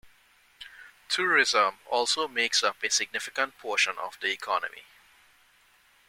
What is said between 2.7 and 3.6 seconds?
a significant